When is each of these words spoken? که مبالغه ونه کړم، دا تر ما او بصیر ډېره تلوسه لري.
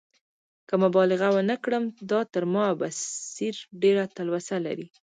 که 0.67 0.75
مبالغه 0.83 1.27
ونه 1.35 1.55
کړم، 1.63 1.83
دا 2.11 2.19
تر 2.33 2.43
ما 2.53 2.63
او 2.69 2.75
بصیر 2.81 3.55
ډېره 3.81 4.03
تلوسه 4.15 4.57
لري. 4.65 4.87